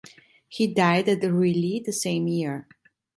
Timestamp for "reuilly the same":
1.21-2.27